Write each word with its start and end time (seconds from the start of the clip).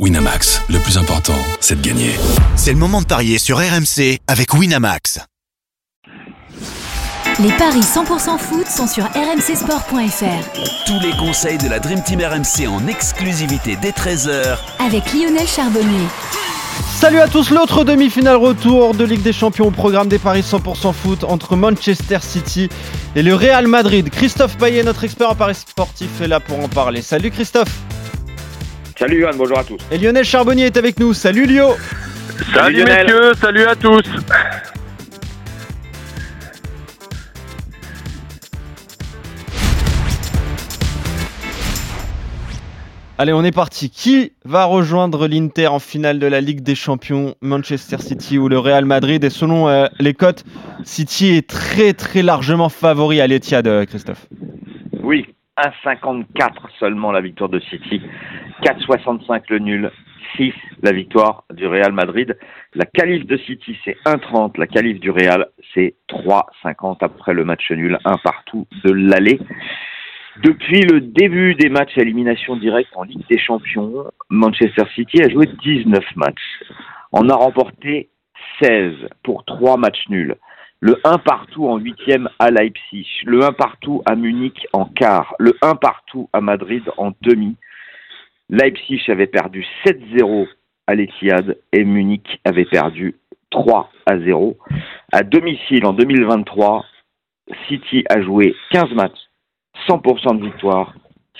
Winamax, 0.00 0.60
le 0.70 0.80
plus 0.80 0.98
important, 0.98 1.38
c'est 1.60 1.80
de 1.80 1.86
gagner. 1.86 2.10
C'est 2.56 2.72
le 2.72 2.78
moment 2.78 3.00
de 3.00 3.06
parier 3.06 3.38
sur 3.38 3.58
RMC 3.58 4.18
avec 4.26 4.52
Winamax. 4.52 5.20
Les 7.38 7.52
paris 7.52 7.78
100% 7.78 8.36
foot 8.38 8.66
sont 8.66 8.88
sur 8.88 9.04
rmcsport.fr. 9.04 10.84
Tous 10.86 10.98
les 11.00 11.12
conseils 11.16 11.58
de 11.58 11.68
la 11.68 11.78
Dream 11.78 12.02
Team 12.02 12.20
RMC 12.20 12.66
en 12.66 12.88
exclusivité 12.88 13.78
dès 13.80 13.92
13h 13.92 14.58
Avec 14.84 15.12
Lionel 15.12 15.46
Charbonnier. 15.46 16.08
Salut 16.98 17.20
à 17.20 17.28
tous, 17.28 17.50
l'autre 17.50 17.84
demi-finale 17.84 18.36
retour 18.36 18.94
de 18.94 19.04
Ligue 19.04 19.22
des 19.22 19.32
Champions 19.32 19.68
au 19.68 19.70
programme 19.70 20.08
des 20.08 20.18
paris 20.18 20.40
100% 20.40 20.92
foot 20.92 21.22
entre 21.22 21.54
Manchester 21.54 22.18
City 22.20 22.68
et 23.14 23.22
le 23.22 23.36
Real 23.36 23.68
Madrid. 23.68 24.10
Christophe 24.10 24.56
Payet, 24.58 24.82
notre 24.82 25.04
expert 25.04 25.30
en 25.30 25.36
paris 25.36 25.54
sportif, 25.54 26.20
est 26.20 26.26
là 26.26 26.40
pour 26.40 26.58
en 26.58 26.68
parler. 26.68 27.00
Salut 27.00 27.30
Christophe 27.30 27.70
Salut 28.96 29.20
Johan, 29.20 29.32
bonjour 29.36 29.58
à 29.58 29.64
tous. 29.64 29.78
Et 29.90 29.98
Lionel 29.98 30.24
Charbonnier 30.24 30.66
est 30.66 30.76
avec 30.76 30.98
nous. 31.00 31.14
Salut 31.14 31.46
Lio 31.46 31.70
Salut, 32.52 32.78
Lionel. 32.78 33.06
messieurs, 33.06 33.34
salut 33.34 33.64
à 33.64 33.74
tous. 33.74 34.04
Allez, 43.16 43.32
on 43.32 43.44
est 43.44 43.52
parti. 43.52 43.90
Qui 43.90 44.32
va 44.44 44.64
rejoindre 44.64 45.28
l'Inter 45.28 45.68
en 45.68 45.78
finale 45.78 46.18
de 46.18 46.26
la 46.26 46.40
Ligue 46.40 46.62
des 46.62 46.74
Champions, 46.74 47.36
Manchester 47.40 47.98
City 47.98 48.38
ou 48.38 48.48
le 48.48 48.58
Real 48.58 48.84
Madrid? 48.84 49.22
Et 49.22 49.30
selon 49.30 49.68
euh, 49.68 49.86
les 50.00 50.14
cotes, 50.14 50.44
City 50.84 51.28
est 51.28 51.48
très 51.48 51.92
très 51.92 52.22
largement 52.22 52.68
favori 52.68 53.20
à 53.20 53.26
l'Etihad, 53.28 53.66
euh, 53.68 53.84
Christophe. 53.86 54.26
Oui, 55.02 55.26
1,54 55.58 56.52
seulement 56.78 57.12
la 57.12 57.20
victoire 57.20 57.48
de 57.48 57.60
City, 57.60 58.02
4,65 58.62 59.42
le 59.50 59.58
nul, 59.58 59.90
6 60.36 60.52
la 60.82 60.92
victoire 60.92 61.44
du 61.52 61.66
Real 61.66 61.92
Madrid. 61.92 62.36
La 62.74 62.86
qualif 62.86 63.26
de 63.26 63.36
City 63.36 63.76
c'est 63.84 63.96
1,30, 64.04 64.58
la 64.58 64.66
qualif 64.66 64.98
du 64.98 65.10
Real 65.10 65.48
c'est 65.72 65.94
3,50 66.08 66.98
après 67.00 67.34
le 67.34 67.44
match 67.44 67.70
nul, 67.70 67.98
un 68.04 68.18
partout 68.18 68.66
de 68.84 68.90
l'aller. 68.90 69.38
Depuis 70.42 70.80
le 70.80 71.00
début 71.00 71.54
des 71.54 71.68
matchs 71.68 71.96
à 71.96 72.02
élimination 72.02 72.56
directe 72.56 72.90
en 72.96 73.04
Ligue 73.04 73.24
des 73.30 73.38
Champions, 73.38 74.06
Manchester 74.30 74.82
City 74.96 75.22
a 75.22 75.28
joué 75.28 75.46
19 75.46 76.04
matchs. 76.16 76.64
On 77.12 77.28
a 77.28 77.34
remporté 77.34 78.08
16 78.60 78.92
pour 79.22 79.44
3 79.44 79.76
matchs 79.76 80.08
nuls. 80.08 80.34
Le 80.86 81.00
1 81.02 81.16
partout 81.16 81.66
en 81.66 81.78
huitième 81.78 82.28
à 82.38 82.50
Leipzig, 82.50 83.08
le 83.24 83.42
1 83.42 83.54
partout 83.54 84.02
à 84.04 84.16
Munich 84.16 84.66
en 84.74 84.84
quart, 84.84 85.34
le 85.38 85.56
1 85.62 85.76
partout 85.76 86.28
à 86.34 86.42
Madrid 86.42 86.82
en 86.98 87.12
demi. 87.22 87.56
Leipzig 88.50 89.00
avait 89.08 89.26
perdu 89.26 89.64
7-0 89.86 90.46
à 90.86 90.94
l'Etihad 90.94 91.56
et 91.72 91.84
Munich 91.84 92.38
avait 92.44 92.66
perdu 92.66 93.14
3 93.48 93.90
à 94.04 94.18
0. 94.18 94.58
À 95.10 95.22
domicile 95.22 95.86
en 95.86 95.94
2023, 95.94 96.84
City 97.66 98.04
a 98.10 98.20
joué 98.20 98.54
15 98.72 98.92
matchs, 98.92 99.30
100% 99.88 100.38
de 100.38 100.44
victoire, 100.44 100.92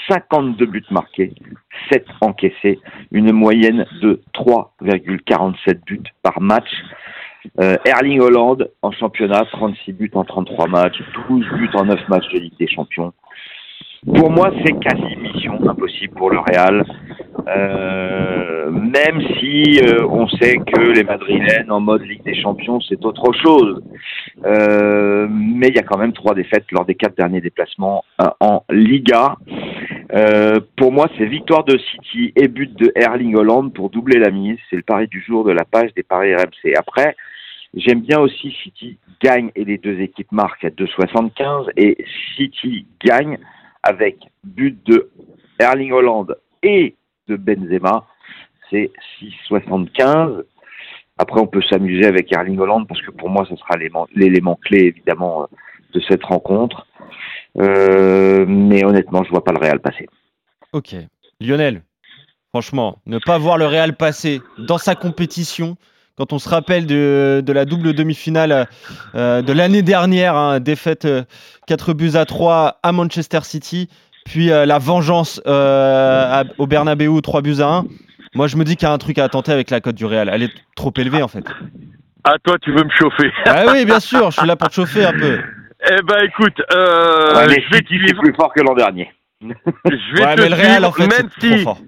52 0.08 0.64
buts 0.64 0.86
marqués, 0.90 1.34
7 1.92 2.06
encaissés, 2.22 2.80
une 3.12 3.32
moyenne 3.32 3.84
de 4.00 4.22
3,47 4.32 5.84
buts 5.84 6.00
par 6.22 6.40
match. 6.40 6.70
Euh, 7.60 7.76
Erling 7.84 8.20
Holland 8.20 8.68
en 8.82 8.90
championnat, 8.90 9.44
36 9.52 9.92
buts 9.92 10.10
en 10.14 10.24
33 10.24 10.66
matchs, 10.66 11.00
12 11.28 11.46
buts 11.54 11.70
en 11.74 11.84
9 11.84 12.08
matchs 12.08 12.28
de 12.32 12.38
Ligue 12.38 12.58
des 12.58 12.68
Champions. 12.68 13.12
Pour 14.16 14.30
moi, 14.30 14.50
c'est 14.64 14.72
quasi 14.80 15.16
mission 15.16 15.58
impossible 15.68 16.14
pour 16.14 16.30
le 16.30 16.38
Real, 16.38 16.84
Euh, 17.46 18.70
même 18.70 19.20
si 19.38 19.78
euh, 19.82 20.06
on 20.08 20.26
sait 20.28 20.56
que 20.56 20.80
les 20.80 21.04
Madrilènes 21.04 21.70
en 21.70 21.80
mode 21.80 22.00
Ligue 22.00 22.22
des 22.24 22.34
Champions, 22.34 22.80
c'est 22.80 23.04
autre 23.04 23.32
chose. 23.34 23.82
Mais 24.42 25.68
il 25.68 25.74
y 25.74 25.78
a 25.78 25.82
quand 25.82 25.98
même 25.98 26.14
trois 26.14 26.34
défaites 26.34 26.64
lors 26.72 26.86
des 26.86 26.94
quatre 26.94 27.16
derniers 27.16 27.42
déplacements 27.42 28.02
en 28.40 28.62
Liga. 28.70 29.36
Pour 30.76 30.90
moi, 30.92 31.08
c'est 31.18 31.26
victoire 31.26 31.64
de 31.64 31.76
City 31.76 32.32
et 32.34 32.48
but 32.48 32.72
de 32.78 32.92
Erling 32.96 33.36
Holland 33.36 33.74
pour 33.74 33.90
doubler 33.90 34.18
la 34.18 34.30
mise. 34.30 34.56
C'est 34.70 34.76
le 34.76 34.82
pari 34.82 35.06
du 35.08 35.20
jour 35.20 35.44
de 35.44 35.52
la 35.52 35.66
page 35.66 35.92
des 35.94 36.02
paris 36.02 36.34
RMC. 36.34 36.74
Après, 36.78 37.14
j'aime 37.76 38.00
bien 38.00 38.20
aussi 38.20 38.50
City 38.62 38.98
gagne 39.22 39.50
et 39.54 39.64
les 39.64 39.78
deux 39.78 40.00
équipes 40.00 40.32
marquent 40.32 40.64
à 40.64 40.70
2,75 40.70 41.70
et 41.76 41.96
City 42.36 42.86
gagne 43.04 43.38
avec 43.82 44.18
but 44.42 44.78
de 44.86 45.10
Erling 45.58 45.92
Holland 45.92 46.34
et 46.62 46.96
de 47.28 47.36
Benzema. 47.36 48.06
C'est 48.70 48.90
6,75. 49.50 50.42
Après, 51.18 51.40
on 51.40 51.46
peut 51.46 51.62
s'amuser 51.62 52.06
avec 52.06 52.32
Erling 52.32 52.58
Holland 52.58 52.86
parce 52.88 53.00
que 53.02 53.10
pour 53.10 53.28
moi, 53.28 53.46
ce 53.48 53.54
sera 53.56 53.76
l'élément- 53.76 54.56
clé 54.56 54.86
évidemment 54.86 55.48
de 55.92 56.00
cette 56.08 56.24
rencontre. 56.24 56.86
Euh, 57.60 58.44
mais 58.48 58.84
honnêtement, 58.84 59.22
je 59.22 59.30
vois 59.30 59.44
pas 59.44 59.52
le 59.52 59.58
Real 59.60 59.80
passer. 59.80 60.08
Ok. 60.72 60.96
Lionel, 61.40 61.82
franchement, 62.48 62.98
ne 63.06 63.18
pas 63.18 63.38
voir 63.38 63.58
le 63.58 63.66
Real 63.66 63.96
passer 63.96 64.40
dans 64.58 64.78
sa 64.78 64.96
compétition, 64.96 65.76
quand 66.16 66.32
on 66.32 66.38
se 66.38 66.48
rappelle 66.48 66.86
de, 66.86 67.42
de 67.44 67.52
la 67.52 67.64
double 67.64 67.92
demi-finale 67.92 68.68
euh, 69.14 69.42
de 69.42 69.52
l'année 69.52 69.82
dernière, 69.82 70.36
hein, 70.36 70.60
défaite 70.60 71.04
euh, 71.06 71.22
4 71.66 71.92
buts 71.92 72.12
à 72.14 72.24
3 72.24 72.78
à 72.82 72.92
Manchester 72.92 73.40
City, 73.42 73.88
puis 74.24 74.50
euh, 74.52 74.64
la 74.66 74.78
vengeance 74.78 75.40
euh, 75.46 76.40
à- 76.40 76.44
au 76.58 76.66
Bernabeu 76.66 77.20
3 77.20 77.42
buts 77.42 77.56
à 77.60 77.66
1. 77.66 77.84
Moi, 78.34 78.46
je 78.48 78.56
me 78.56 78.64
dis 78.64 78.76
qu'il 78.76 78.86
y 78.86 78.90
a 78.90 78.92
un 78.94 78.98
truc 78.98 79.18
à 79.18 79.28
tenter 79.28 79.52
avec 79.52 79.70
la 79.70 79.80
cote 79.80 79.94
du 79.96 80.06
Real. 80.06 80.28
Elle 80.32 80.42
est 80.44 80.52
trop 80.76 80.92
élevée, 80.96 81.22
en 81.22 81.28
fait. 81.28 81.44
Ah, 82.24 82.34
toi, 82.42 82.56
tu 82.60 82.72
veux 82.72 82.82
me 82.84 82.90
chauffer. 82.90 83.30
Ah 83.46 83.64
oui, 83.72 83.84
bien 83.84 84.00
sûr, 84.00 84.30
je 84.30 84.38
suis 84.38 84.46
là 84.46 84.56
pour 84.56 84.68
te 84.68 84.74
chauffer 84.74 85.04
un 85.04 85.12
peu. 85.12 85.38
Eh 85.86 86.00
ben, 86.02 86.16
écoute, 86.24 86.62
euh, 86.74 87.34
Ouais, 87.36 87.46
mais 87.46 87.62
je 87.62 87.70
vais 87.74 87.80
te 87.82 87.88
City, 87.88 87.98
c'est 88.00 88.06
suivre. 88.06 88.22
plus 88.22 88.32
fort 88.34 88.50
que 88.54 88.62
l'an 88.62 88.74
dernier. 88.74 89.12
Je 89.42 90.14
vais 90.16 90.24
Ouais, 90.24 90.34
te 90.34 90.40
mais 90.40 90.48
le 90.48 90.54
Real, 90.54 90.72
suivre, 90.76 90.88
en 90.88 90.92
fait, 90.92 91.06
même 91.08 91.28
trop 91.28 91.58
fort. 91.62 91.78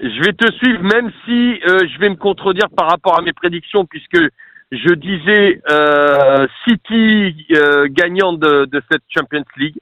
Je 0.00 0.20
vais 0.22 0.32
te 0.32 0.50
suivre, 0.52 0.82
même 0.82 1.10
si 1.24 1.60
euh, 1.68 1.86
je 1.86 1.98
vais 1.98 2.08
me 2.08 2.16
contredire 2.16 2.68
par 2.76 2.88
rapport 2.88 3.18
à 3.18 3.22
mes 3.22 3.32
prédictions, 3.32 3.84
puisque 3.84 4.18
je 4.72 4.94
disais 4.94 5.60
euh, 5.70 6.46
City 6.64 7.46
euh, 7.52 7.86
gagnant 7.90 8.32
de, 8.32 8.64
de 8.64 8.82
cette 8.90 9.02
Champions 9.08 9.44
League. 9.56 9.78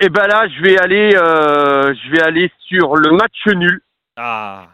Et 0.00 0.10
ben 0.10 0.26
là, 0.26 0.46
je 0.48 0.62
vais 0.62 0.78
aller, 0.78 1.12
euh, 1.16 1.94
je 1.94 2.10
vais 2.10 2.22
aller 2.22 2.50
sur 2.68 2.96
le 2.96 3.12
match 3.12 3.46
nul 3.46 3.80
Ah. 4.16 4.66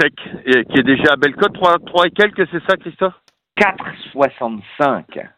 sec, 0.00 0.14
et, 0.44 0.64
qui 0.64 0.78
est 0.80 0.82
déjà 0.82 1.12
à 1.12 1.16
belle 1.16 1.36
cote, 1.36 1.54
3, 1.54 1.78
3 1.86 2.06
et 2.06 2.10
quelques, 2.10 2.48
c'est 2.50 2.62
ça, 2.68 2.76
Christophe? 2.76 3.14
4,65. 3.56 5.28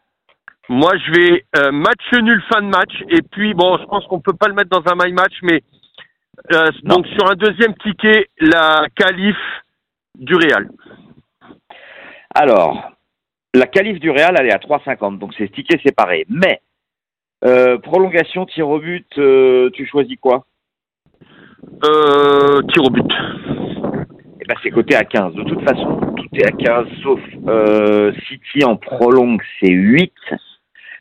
Moi, 0.68 0.92
je 0.96 1.12
vais 1.12 1.44
euh, 1.58 1.70
match 1.70 2.12
nul 2.12 2.42
fin 2.50 2.62
de 2.62 2.68
match. 2.68 2.92
Et 3.10 3.22
puis, 3.22 3.54
bon, 3.54 3.78
je 3.78 3.84
pense 3.84 4.04
qu'on 4.06 4.20
peut 4.20 4.32
pas 4.32 4.48
le 4.48 4.54
mettre 4.54 4.70
dans 4.70 4.90
un 4.90 4.96
my 4.96 5.12
match, 5.12 5.34
mais 5.42 5.62
euh, 6.52 6.70
donc 6.84 7.06
sur 7.08 7.30
un 7.30 7.34
deuxième 7.34 7.74
ticket, 7.76 8.28
la 8.40 8.86
qualif 8.94 9.36
du 10.14 10.34
Real. 10.34 10.68
Alors, 12.34 12.92
la 13.54 13.66
qualif 13.66 13.98
du 13.98 14.10
Real, 14.10 14.34
elle 14.38 14.46
est 14.46 14.52
à 14.52 14.58
3,50, 14.58 15.18
donc 15.18 15.32
c'est 15.36 15.50
ticket 15.50 15.80
séparé. 15.84 16.26
Mais, 16.28 16.60
euh, 17.44 17.78
prolongation, 17.78 18.46
tir 18.46 18.68
au 18.68 18.78
but, 18.78 19.06
euh, 19.18 19.70
tu 19.70 19.86
choisis 19.86 20.16
quoi? 20.20 20.46
Euh, 21.84 22.62
tir 22.72 22.84
au 22.84 22.90
but. 22.90 23.10
Eh 24.40 24.44
ben, 24.46 24.54
c'est 24.62 24.70
coté 24.70 24.94
à 24.94 25.04
15. 25.04 25.34
De 25.34 25.42
toute 25.42 25.62
façon, 25.62 26.00
tout 26.16 26.28
est 26.34 26.46
à 26.46 26.52
15, 26.52 26.86
sauf 27.02 27.20
City 28.28 28.64
en 28.64 28.76
prolongue, 28.76 29.42
c'est 29.60 29.72
8. 29.72 30.12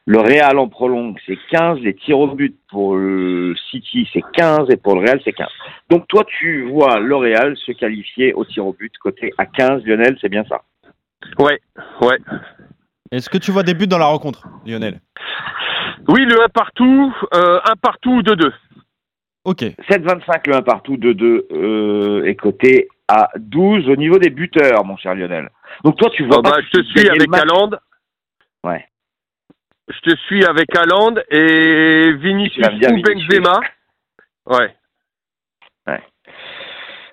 Le 0.08 0.20
Real 0.20 0.60
en 0.60 0.68
prolongue, 0.68 1.18
c'est 1.26 1.38
15. 1.50 1.80
Les 1.80 1.96
tirs 1.96 2.20
au 2.20 2.28
but 2.28 2.56
pour 2.70 2.96
le 2.96 3.56
City, 3.72 4.08
c'est 4.14 4.22
15. 4.34 4.70
Et 4.70 4.78
pour 4.78 4.96
le 4.96 5.02
Real, 5.02 5.20
c'est 5.24 5.34
15. 5.34 5.48
Donc, 5.90 6.08
toi, 6.08 6.24
tu 6.40 6.68
vois 6.70 7.00
le 7.00 7.16
Real 7.16 7.58
se 7.58 7.72
qualifier 7.72 8.34
au 8.34 8.46
tir 8.46 8.68
au 8.68 8.74
but, 8.74 8.96
côté 9.00 9.34
à 9.40 9.48
15. 9.48 9.84
Lionel, 9.84 10.16
c'est 10.22 10.30
bien 10.30 10.44
ça? 10.48 10.62
Ouais, 11.40 11.60
ouais. 12.02 12.20
Est-ce 13.12 13.30
que 13.30 13.40
tu 13.40 13.52
vois 13.52 13.64
des 13.64 13.74
buts 13.74 13.88
dans 13.88 13.98
la 13.98 14.06
rencontre, 14.06 14.48
Lionel? 14.66 15.00
Oui, 16.08 16.24
le 16.26 16.40
1 16.40 16.50
partout, 16.50 17.16
euh, 17.34 17.60
1 17.66 17.76
partout 17.78 18.12
ou 18.12 18.22
2-2. 18.22 18.52
Ok. 19.44 19.62
7,25 19.90 20.48
le 20.48 20.56
1 20.56 20.62
partout, 20.62 20.98
2-2 20.98 21.46
euh, 21.52 22.24
est 22.26 22.36
coté 22.36 22.90
à 23.08 23.30
12 23.38 23.90
au 23.90 23.96
niveau 23.96 24.20
des 24.20 24.30
buteurs, 24.30 24.86
mon 24.86 24.98
cher 24.98 25.16
Lionel. 25.16 25.50
Donc 25.84 25.98
toi, 25.98 26.10
tu 26.12 26.26
vois 26.26 26.38
Bon, 26.38 26.44
pas 26.44 26.52
bah, 26.52 26.58
je 26.64 26.80
te 26.80 26.84
suis 26.84 27.10
avec. 27.10 27.28
Haaland. 27.34 27.72
Ouais. 28.64 28.86
Je 29.88 30.00
te 30.00 30.16
suis 30.22 30.44
avec 30.46 30.76
Haaland 30.76 31.16
et 31.30 32.14
Vinicius 32.14 32.68
ou 32.68 32.72
Vinicius. 32.72 33.28
Benzema. 33.30 33.60
Ouais. 34.48 34.76
Ouais. 35.88 36.02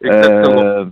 Exactement. 0.03 0.63
Euh, 0.63 0.85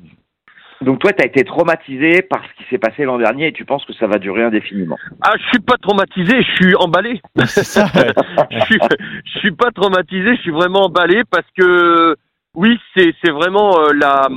donc 0.83 0.99
toi, 0.99 1.13
tu 1.13 1.23
as 1.23 1.27
été 1.27 1.45
traumatisé 1.45 2.23
par 2.23 2.43
ce 2.43 2.63
qui 2.63 2.69
s'est 2.71 2.79
passé 2.79 3.05
l'an 3.05 3.19
dernier 3.19 3.49
et 3.49 3.53
tu 3.53 3.65
penses 3.65 3.85
que 3.85 3.93
ça 3.95 4.07
va 4.07 4.19
durer 4.19 4.45
indéfiniment. 4.45 4.97
Ah, 5.23 5.33
je 5.39 5.47
suis 5.49 5.61
pas 5.61 5.77
traumatisé, 5.77 6.43
je 6.43 6.53
suis 6.55 6.75
emballé. 6.77 7.21
C'est 7.47 7.65
ça. 7.65 7.85
ouais. 7.95 8.13
je, 8.51 8.61
suis, 8.65 8.79
je 9.25 9.39
suis 9.39 9.53
pas 9.53 9.71
traumatisé, 9.71 10.37
je 10.37 10.41
suis 10.41 10.51
vraiment 10.51 10.87
emballé 10.87 11.23
parce 11.31 11.47
que 11.57 12.17
oui, 12.55 12.81
c'est 12.97 13.31
vraiment 13.31 13.79
euh, 13.79 13.93
la. 13.95 14.29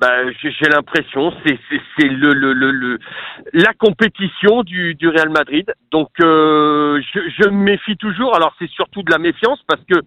Bah, 0.00 0.30
j'ai 0.42 0.68
l'impression, 0.68 1.32
c'est 1.44 1.58
c'est 1.68 1.80
c'est 1.96 2.08
le, 2.08 2.32
le 2.32 2.52
le 2.52 2.70
le 2.70 2.98
la 3.52 3.72
compétition 3.74 4.62
du 4.62 4.94
du 4.94 5.08
Real 5.08 5.30
Madrid. 5.30 5.72
Donc 5.90 6.10
euh, 6.20 7.00
je 7.12 7.20
je 7.36 7.48
me 7.48 7.64
méfie 7.64 7.96
toujours. 7.96 8.36
Alors 8.36 8.54
c'est 8.58 8.70
surtout 8.70 9.02
de 9.02 9.10
la 9.10 9.18
méfiance 9.18 9.60
parce 9.66 9.82
que 9.90 9.98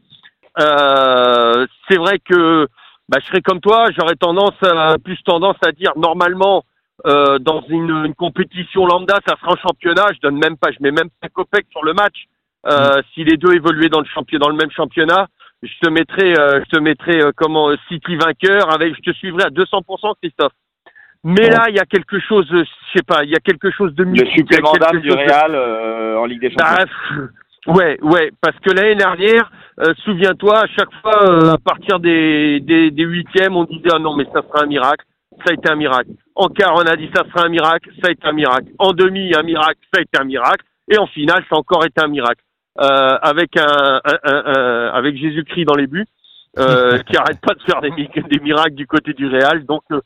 euh, 0.59 1.67
c'est 1.89 1.97
vrai 1.97 2.19
que 2.19 2.67
bah, 3.09 3.17
je 3.21 3.27
serais 3.27 3.41
comme 3.41 3.59
toi, 3.59 3.87
j'aurais 3.97 4.15
tendance 4.15 4.55
à, 4.63 4.95
plus 5.03 5.21
tendance 5.23 5.57
à 5.65 5.71
dire 5.73 5.91
normalement 5.97 6.63
euh, 7.05 7.39
dans 7.39 7.61
une, 7.67 8.05
une 8.05 8.15
compétition 8.15 8.85
lambda, 8.85 9.19
ça 9.27 9.35
sera 9.39 9.53
un 9.53 9.67
championnat. 9.67 10.07
Je 10.13 10.19
donne 10.21 10.37
même 10.37 10.57
pas, 10.57 10.71
je 10.71 10.77
mets 10.79 10.91
même 10.91 11.09
pas 11.19 11.27
copec 11.27 11.65
sur 11.71 11.83
le 11.83 11.93
match. 11.93 12.27
Euh, 12.67 13.01
Si 13.13 13.23
les 13.23 13.37
deux 13.37 13.53
évoluaient 13.53 13.89
dans 13.89 13.99
le 13.99 14.05
champion, 14.05 14.39
dans 14.39 14.49
le 14.49 14.55
même 14.55 14.71
championnat, 14.71 15.27
je 15.63 15.73
te 15.81 15.89
mettrais, 15.89 16.37
euh, 16.39 16.61
je 16.65 16.69
te 16.77 16.79
mettrais 16.81 17.23
euh, 17.23 17.31
comment 17.35 17.69
euh, 17.69 17.75
City 17.87 18.15
vainqueur 18.15 18.73
avec, 18.73 18.95
je 18.95 19.11
te 19.11 19.15
suivrai 19.17 19.43
à 19.43 19.49
200% 19.49 20.13
Christophe. 20.21 20.53
Mais 21.23 21.49
là, 21.49 21.65
il 21.69 21.75
y 21.75 21.79
a 21.79 21.85
quelque 21.85 22.19
chose, 22.19 22.47
euh, 22.51 22.63
je 22.63 22.97
sais 22.97 23.03
pas, 23.03 23.23
il 23.23 23.29
y 23.29 23.35
a 23.35 23.39
quelque 23.39 23.69
chose 23.71 23.93
de 23.93 24.03
Le 24.03 24.15
y 24.15 24.21
a 24.21 24.33
supplément 24.35 24.73
d'âme 24.73 25.01
du 25.01 25.09
de- 25.09 25.13
Real 25.13 25.51
euh, 25.53 26.17
en 26.17 26.25
Ligue 26.25 26.41
des 26.41 26.49
Champions. 26.49 26.85
bah, 27.67 27.73
ouais, 27.73 27.97
ouais, 28.01 28.31
parce 28.41 28.57
que 28.59 28.71
l'année 28.71 28.95
dernière, 28.95 29.51
euh, 29.81 29.93
souviens-toi, 30.03 30.63
à 30.63 30.67
chaque 30.67 30.91
fois, 31.01 31.29
euh, 31.29 31.53
à 31.53 31.57
partir 31.59 31.99
des, 31.99 32.59
des, 32.61 32.89
des 32.89 33.03
huitièmes, 33.03 33.55
on 33.55 33.65
disait, 33.65 33.89
ah 33.93 33.99
non, 33.99 34.15
mais 34.15 34.25
ça 34.33 34.41
sera 34.41 34.63
un 34.63 34.67
miracle. 34.67 35.05
Ça 35.45 35.51
a 35.51 35.53
été 35.53 35.71
un 35.71 35.75
miracle. 35.75 36.09
En 36.35 36.47
quart, 36.49 36.73
on 36.75 36.85
a 36.85 36.95
dit, 36.95 37.09
ça 37.15 37.23
sera 37.29 37.45
un 37.45 37.49
miracle. 37.49 37.89
Ça 38.01 38.09
a 38.09 38.11
été 38.11 38.27
un 38.27 38.31
miracle. 38.33 38.67
En 38.79 38.91
demi, 38.91 39.31
un 39.35 39.43
miracle. 39.43 39.79
Ça 39.93 39.99
a 39.99 40.01
été 40.01 40.19
un 40.19 40.23
miracle. 40.25 40.65
Et 40.91 40.97
en 40.97 41.07
finale, 41.07 41.43
ça 41.49 41.55
a 41.55 41.59
encore 41.59 41.85
été 41.85 42.03
un 42.03 42.07
miracle. 42.07 42.41
Euh, 42.79 43.17
avec 43.21 43.57
un, 43.57 43.99
un- 44.05 44.19
un- 44.23 44.43
un- 44.45 44.87
avec 44.93 45.17
Jésus-Christ 45.17 45.65
dans 45.65 45.75
les 45.75 45.87
buts, 45.87 46.05
euh, 46.57 46.97
qui 47.07 47.17
arrête 47.17 47.39
pas 47.41 47.53
de 47.53 47.61
faire 47.63 47.81
des, 47.81 47.91
mi- 47.91 48.09
des 48.29 48.39
miracles 48.39 48.75
du 48.75 48.87
côté 48.87 49.11
du 49.13 49.27
Real. 49.27 49.65
Donc, 49.65 49.81
euh, 49.91 49.99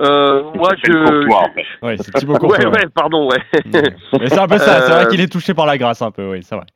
euh, 0.00 0.42
moi, 0.54 0.70
je, 0.84 0.92
Courtois, 0.92 1.40
en 1.50 1.52
fait. 1.52 1.66
Ouais, 1.82 1.96
c'est 1.98 2.12
Thibaut 2.14 2.34
Courtois. 2.38 2.58
ouais, 2.58 2.66
ouais. 2.66 2.72
ouais, 2.72 2.88
pardon, 2.94 3.28
ouais. 3.28 3.38
Mais 4.20 4.28
c'est 4.28 4.38
un 4.38 4.46
peu 4.46 4.58
ça, 4.58 4.82
c'est 4.82 4.92
vrai 4.92 5.06
Euh, 5.06 5.08
qu'il 5.08 5.20
est 5.20 5.32
touché 5.32 5.52
par 5.52 5.66
la 5.66 5.76
grâce 5.78 6.00
un 6.00 6.12
peu, 6.12 6.30
oui, 6.30 6.44
c'est 6.44 6.54
vrai. 6.54 6.66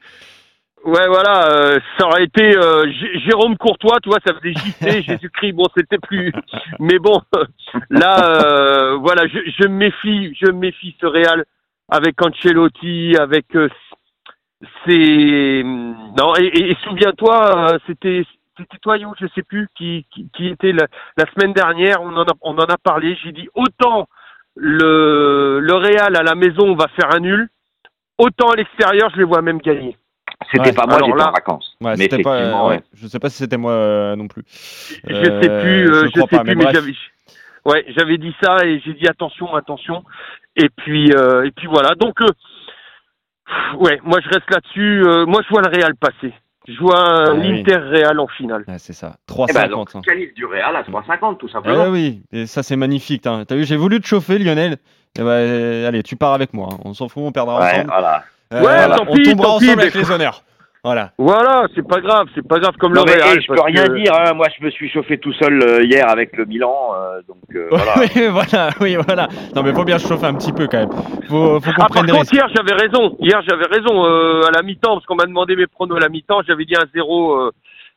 Ouais, 0.85 1.07
voilà, 1.07 1.49
euh, 1.53 1.79
ça 1.99 2.07
aurait 2.07 2.25
été 2.25 2.57
euh, 2.57 2.91
Jérôme 3.27 3.57
Courtois, 3.57 3.99
tu 4.03 4.09
vois, 4.09 4.19
ça 4.27 4.33
faisait 4.35 4.55
JC, 4.55 5.03
Jésus-Christ, 5.07 5.53
bon, 5.53 5.67
c'était 5.77 5.99
plus. 5.99 6.33
Mais 6.81 6.99
bon, 6.99 7.21
là, 7.91 8.25
euh, 8.43 8.97
voilà, 8.97 9.29
je, 9.29 9.39
je 9.61 9.69
me 9.69 9.75
méfie, 9.77 10.35
je 10.41 10.47
me 10.51 10.59
méfie 10.59 10.97
ce 11.01 11.07
Real 11.07 11.45
avec 11.89 12.21
Ancelotti, 12.25 13.15
avec 13.19 13.45
euh, 13.57 13.69
c'est 14.87 15.63
non 15.65 16.35
et, 16.39 16.45
et- 16.47 16.71
et 16.73 16.77
souviens-toi, 16.85 17.73
euh, 17.75 17.79
c'était 17.87 18.25
c'était 18.57 18.79
toi, 18.79 18.99
Yo, 18.99 19.15
je 19.19 19.27
sais 19.35 19.43
plus 19.43 19.69
qui 19.77 20.07
qui, 20.13 20.29
qui 20.37 20.49
était 20.49 20.73
la, 20.73 20.87
la 21.17 21.25
semaine 21.33 21.53
dernière, 21.53 22.03
on 22.03 22.15
en 22.17 22.23
a 22.25 22.33
on 22.43 22.55
en 22.59 22.65
a 22.65 22.77
parlé. 22.77 23.17
J'ai 23.23 23.33
dit 23.33 23.49
autant 23.55 24.07
le 24.57 25.61
le 25.61 25.75
Real 25.75 26.17
à 26.17 26.23
la 26.23 26.35
maison 26.35 26.65
on 26.69 26.75
va 26.77 26.89
faire 26.89 27.15
un 27.15 27.21
nul, 27.21 27.49
autant 28.19 28.51
à 28.51 28.57
l'extérieur 28.57 29.11
je 29.13 29.19
les 29.19 29.25
vois 29.25 29.43
même 29.43 29.59
gagner. 29.59 29.97
C'était 30.51 30.69
Ouais. 30.71 30.73
pas 30.75 30.87
moi, 30.87 30.99
j'étais 31.05 31.23
en 31.23 31.33
vacances. 31.33 31.77
Ouais, 31.83 31.93
mais 31.99 32.05
c'était 32.05 32.23
pas, 32.23 32.67
ouais. 32.67 32.81
Je 32.95 33.07
sais 33.07 33.19
pas 33.19 33.29
si 33.29 33.37
c'était 33.37 33.59
moi 33.59 33.73
euh, 33.73 34.17
non 34.17 34.27
plus. 34.27 34.43
Je 34.49 35.15
Euh, 35.15 35.41
sais 35.43 35.61
plus, 35.61 35.91
euh, 35.93 36.05
je 36.15 36.21
sais 36.21 36.27
pas, 36.27 36.43
plus, 36.43 36.55
mais 36.57 36.65
mais, 36.65 36.73
j'avais, 36.73 36.93
ouais, 37.67 37.85
j'avais 37.97 38.17
dit 38.17 38.35
ça 38.43 38.57
et 38.65 38.81
j'ai 38.81 38.95
dit 38.95 39.07
attention, 39.07 39.55
attention. 39.55 40.03
Et 40.57 40.71
puis, 40.71 41.13
euh, 41.13 41.45
et 41.45 41.51
puis 41.51 41.67
voilà. 41.67 41.95
Donc, 41.95 42.21
euh, 42.23 42.27
ouais, 43.79 44.01
moi 44.05 44.19
je 44.23 44.29
reste 44.29 44.51
là-dessus. 44.51 45.03
euh, 45.07 45.27
moi, 45.27 45.41
je 45.45 45.49
vois 45.51 45.63
le 45.63 45.69
Real 45.77 45.95
passer. 45.97 46.33
Je 46.69 46.79
vois 46.79 47.01
un 47.01 47.25
Ah 47.27 47.35
oui. 47.35 47.61
Inter 47.61 47.77
Real 47.79 48.21
en 48.21 48.27
finale. 48.29 48.65
Ouais, 48.69 48.79
c'est 48.79 48.93
ça. 48.93 49.15
Eh 49.29 49.53
ben, 49.53 49.67
3,50. 49.67 49.69
donc, 49.71 49.91
hein. 49.95 50.01
qualif 50.05 50.35
du 50.35 50.45
Real 50.45 50.77
à 50.77 50.83
3,50 50.83 51.39
tout 51.39 51.47
Ah 51.49 51.53
simplement. 51.55 51.89
oui, 51.89 52.23
et 52.33 52.47
ça 52.47 52.63
c'est 52.63 52.77
magnifique. 52.77 53.27
hein. 53.27 53.45
T'as 53.49 53.57
vu, 53.57 53.65
j'ai 53.65 53.77
voulu 53.77 54.01
te 54.01 54.07
chauffer, 54.07 54.39
Lionel. 54.39 54.77
Eh 55.19 55.23
ben, 55.23 55.27
euh, 55.29 55.89
allez, 55.89 56.03
tu 56.03 56.17
pars 56.17 56.35
avec 56.35 56.53
moi. 56.55 56.69
hein. 56.73 56.77
On 56.85 56.95
s'en 56.95 57.09
fout, 57.09 57.23
on 57.25 57.33
perdra 57.33 57.59
Ouais, 57.61 57.73
ensemble. 57.73 57.87
voilà. 57.89 58.25
Euh, 58.53 58.57
Ouais, 58.59 58.63
voilà, 58.63 58.97
tant 58.97 59.05
on 59.09 59.15
pis, 59.15 59.23
tombera 59.25 59.49
tant 59.49 59.59
pis, 59.59 59.65
ensemble 59.67 59.77
mais- 59.79 59.83
avec 59.83 59.95
les 59.95 60.11
honneurs. 60.11 60.43
Voilà. 60.83 61.11
Voilà, 61.19 61.67
c'est 61.75 61.87
pas 61.87 62.01
grave, 62.01 62.29
c'est 62.35 62.47
pas 62.47 62.59
grave 62.59 62.75
comme 62.79 62.95
Non, 62.95 63.03
le 63.05 63.13
mais, 63.13 63.23
Real. 63.23 63.37
eh, 63.37 63.41
je 63.43 63.47
peux 63.49 63.61
rien 63.61 63.85
que- 63.87 63.97
dire. 63.99 64.15
hein. 64.15 64.33
Moi, 64.35 64.47
je 64.59 64.65
me 64.65 64.71
suis 64.71 64.89
chauffé 64.89 65.19
tout 65.19 65.33
seul 65.35 65.63
euh, 65.63 65.83
hier 65.85 66.09
avec 66.09 66.35
le 66.39 66.47
Milan, 66.47 66.75
euh, 66.95 67.21
donc 67.29 67.37
euh, 67.55 67.69
voilà. 67.71 67.93
Oui, 67.99 68.27
voilà, 68.31 68.71
oui, 68.81 68.97
voilà. 68.97 69.29
Non, 69.55 69.63
mais 69.63 69.75
faut 69.75 69.85
bien 69.85 69.99
se 69.99 70.09
chauffer 70.09 70.27
un 70.27 70.35
petit 70.35 70.53
peu 70.53 70.69
quand 70.69 70.79
même. 70.79 70.91
Faut, 71.29 71.61
faut 71.61 71.71
Ah, 71.75 71.79
par 71.79 71.89
contre, 71.89 72.15
risques. 72.15 72.33
hier, 72.33 72.49
j'avais 72.55 72.73
raison. 72.81 73.15
Hier, 73.21 73.43
j'avais 73.47 73.67
raison 73.67 74.07
euh, 74.07 74.43
à 74.49 74.53
la 74.53 74.63
mi-temps, 74.63 74.95
parce 74.95 75.05
qu'on 75.07 75.17
m'a 75.17 75.27
demandé 75.27 75.55
mes 75.55 75.67
pronos 75.67 75.97
à 75.97 76.01
la 76.01 76.09
mi-temps. 76.09 76.41
J'avais 76.49 76.65
dit 76.65 76.73
1-0 76.75 77.49
euh, 77.49 77.51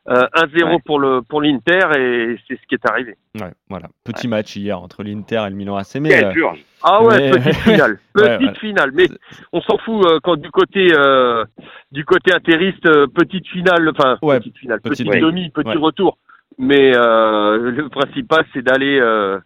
euh, 0.08 0.26
1-0 0.34 0.64
Ouais. 0.64 0.78
pour 0.84 0.98
le 0.98 1.22
pour 1.22 1.40
l'Inter, 1.40 1.80
et 1.98 2.36
c'est 2.46 2.56
ce 2.60 2.66
qui 2.68 2.74
est 2.74 2.90
arrivé. 2.90 3.16
Ouais, 3.40 3.52
voilà. 3.70 3.86
Petit 4.04 4.28
match 4.28 4.54
hier 4.56 4.78
entre 4.78 5.02
l'Inter 5.02 5.44
et 5.46 5.50
le 5.50 5.56
Milan 5.56 5.76
AC. 5.76 5.96
Mais, 6.00 6.10
Quelle 6.10 6.24
euh. 6.26 6.46
Ah 6.82 7.02
ouais, 7.02 7.18
Mais- 7.18 7.30
petite 7.30 7.54
finale, 7.62 7.98
petite 8.12 8.58
finale. 8.58 8.90
Mais 8.94 9.06
on 9.52 9.60
s'en 9.62 9.78
fout 9.78 10.04
euh, 10.06 10.18
quand 10.22 10.36
du 10.36 10.50
côté 10.50 10.88
euh, 10.92 11.44
du 11.92 12.04
côté 12.04 12.32
interiste, 12.34 12.84
euh, 12.86 13.06
petite 13.06 13.46
finale, 13.48 13.88
enfin 13.96 14.18
Ouais, 14.22 14.38
petite 14.40 14.58
finale, 14.58 14.80
petite- 14.82 15.06
demi, 15.06 15.48
petit 15.50 15.68
Ouais. 15.68 15.76
retour. 15.76 16.18
Mais 16.58 16.92
euh, 16.96 17.70
le 17.70 17.88
principal, 17.88 18.44
c'est 18.52 18.62
d'aller 18.62 18.98
euh, 19.00 19.38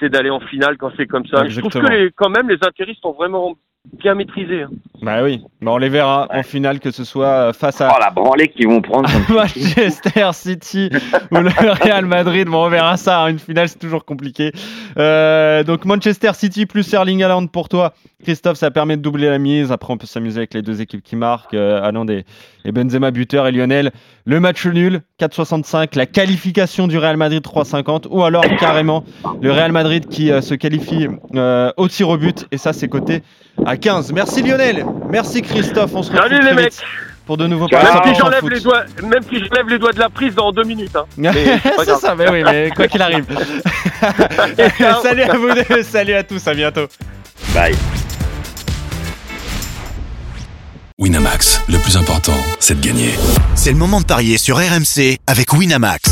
c'est 0.00 0.08
d'aller 0.10 0.30
en 0.30 0.40
finale 0.40 0.76
quand 0.78 0.90
c'est 0.96 1.06
comme 1.06 1.26
ça. 1.26 1.46
Je 1.48 1.60
trouve 1.60 1.72
que 1.72 1.86
les, 1.86 2.10
quand 2.10 2.28
même 2.28 2.48
les 2.48 2.58
interistes 2.66 3.06
ont 3.06 3.12
vraiment 3.12 3.54
bien 4.00 4.14
maîtrisé. 4.14 4.62
hein. 4.62 4.68
bah 5.02 5.22
oui. 5.22 5.42
Bah, 5.60 5.72
on 5.72 5.78
les 5.78 5.88
verra 5.88 6.28
en 6.32 6.42
finale, 6.42 6.80
que 6.80 6.90
ce 6.90 7.04
soit 7.04 7.26
euh, 7.26 7.52
face 7.52 7.80
à 7.80 7.92
Oh 7.94 8.00
la 8.00 8.10
branlée 8.10 8.48
qu'ils 8.48 8.68
vont 8.68 8.80
prendre. 8.80 9.08
Manchester 9.28 10.30
City 10.32 10.88
ou 11.30 11.36
le 11.36 11.50
Real 11.82 12.06
Madrid. 12.06 12.46
Bon, 12.48 12.64
on 12.64 12.68
verra 12.68 12.96
ça. 12.96 13.22
hein. 13.22 13.28
Une 13.28 13.38
finale, 13.38 13.68
c'est 13.68 13.78
toujours 13.78 14.04
compliqué. 14.04 14.52
Euh, 14.98 15.62
donc 15.64 15.84
Manchester 15.84 16.32
City 16.34 16.66
plus 16.66 16.92
Erling 16.92 17.22
Haaland 17.22 17.46
pour 17.46 17.68
toi, 17.68 17.92
Christophe, 18.22 18.56
ça 18.56 18.70
permet 18.70 18.96
de 18.96 19.02
doubler 19.02 19.28
la 19.28 19.38
mise. 19.38 19.72
Après, 19.72 19.92
on 19.92 19.98
peut 19.98 20.06
s'amuser 20.06 20.38
avec 20.38 20.54
les 20.54 20.62
deux 20.62 20.80
équipes 20.80 21.02
qui 21.02 21.16
marquent. 21.16 21.54
Euh, 21.54 21.82
Haaland 21.82 22.06
et, 22.08 22.24
et 22.64 22.70
Benzema 22.72 23.10
buteur 23.10 23.46
et 23.48 23.52
Lionel. 23.52 23.90
Le 24.24 24.38
match 24.38 24.64
nul 24.66 25.00
4,65. 25.20 25.96
La 25.96 26.06
qualification 26.06 26.86
du 26.86 26.98
Real 26.98 27.16
Madrid 27.16 27.42
3,50. 27.44 28.06
Ou 28.10 28.22
alors 28.22 28.44
carrément 28.60 29.04
le 29.40 29.50
Real 29.50 29.72
Madrid 29.72 30.06
qui 30.08 30.30
euh, 30.30 30.40
se 30.40 30.54
qualifie 30.54 31.08
euh, 31.34 31.72
au 31.76 31.88
tir 31.88 32.08
au 32.08 32.16
but. 32.16 32.46
Et 32.52 32.58
ça, 32.58 32.72
c'est 32.72 32.88
coté 32.88 33.22
à 33.66 33.71
15. 33.76 34.12
Merci 34.12 34.42
Lionel. 34.42 34.84
Merci 35.10 35.42
Christophe. 35.42 35.90
On 35.94 36.02
se 36.02 36.10
retrouve 36.12 36.28
Salut, 36.28 36.44
les 36.44 36.54
mecs. 36.54 36.72
vite 36.72 36.82
pour 37.26 37.36
de 37.36 37.46
nouveaux 37.46 37.68
Même 37.70 37.80
si 38.04 38.10
100% 38.10 38.18
j'enlève 38.18 38.48
les 38.48 38.60
doigts, 38.60 38.84
même 39.02 39.22
si 39.28 39.38
j'enlève 39.38 39.68
les 39.68 39.78
doigts 39.78 39.92
de 39.92 39.98
la 40.00 40.10
prise 40.10 40.34
dans 40.34 40.50
deux 40.52 40.64
minutes. 40.64 40.96
Hein. 40.96 41.32
C'est 41.84 41.94
ça, 41.96 42.14
mais 42.16 42.28
oui, 42.28 42.42
mais 42.44 42.70
quoi 42.74 42.88
qu'il 42.88 43.00
arrive. 43.00 43.24
salut 45.02 45.22
à 45.22 45.36
vous 45.36 45.48
deux, 45.54 45.82
salut 45.82 46.14
à 46.14 46.22
tous, 46.24 46.46
à 46.48 46.54
bientôt. 46.54 46.86
Bye. 47.54 47.76
Winamax, 50.98 51.62
le 51.68 51.78
plus 51.78 51.96
important, 51.96 52.36
c'est 52.60 52.80
de 52.80 52.86
gagner. 52.86 53.10
C'est 53.54 53.70
le 53.70 53.76
moment 53.78 54.00
de 54.00 54.06
parier 54.06 54.38
sur 54.38 54.56
RMC 54.56 55.18
avec 55.26 55.52
Winamax. 55.52 56.11